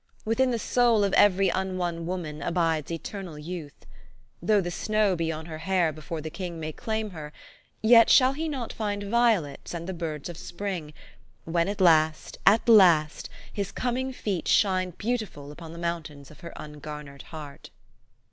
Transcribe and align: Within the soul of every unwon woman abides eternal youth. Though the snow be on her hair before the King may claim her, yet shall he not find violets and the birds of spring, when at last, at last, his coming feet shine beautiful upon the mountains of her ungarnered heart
Within 0.25 0.49
the 0.49 0.57
soul 0.57 1.03
of 1.03 1.13
every 1.13 1.49
unwon 1.49 2.05
woman 2.07 2.41
abides 2.41 2.89
eternal 2.91 3.37
youth. 3.37 3.85
Though 4.41 4.59
the 4.59 4.71
snow 4.71 5.15
be 5.15 5.31
on 5.31 5.45
her 5.45 5.59
hair 5.59 5.91
before 5.93 6.21
the 6.21 6.31
King 6.31 6.59
may 6.59 6.71
claim 6.71 7.11
her, 7.11 7.31
yet 7.83 8.09
shall 8.09 8.33
he 8.33 8.49
not 8.49 8.73
find 8.73 9.03
violets 9.03 9.75
and 9.75 9.85
the 9.87 9.93
birds 9.93 10.27
of 10.27 10.37
spring, 10.39 10.95
when 11.45 11.67
at 11.67 11.79
last, 11.79 12.39
at 12.47 12.67
last, 12.67 13.29
his 13.53 13.71
coming 13.71 14.11
feet 14.11 14.47
shine 14.47 14.89
beautiful 14.97 15.51
upon 15.51 15.71
the 15.71 15.77
mountains 15.77 16.31
of 16.31 16.39
her 16.39 16.51
ungarnered 16.55 17.21
heart 17.29 17.69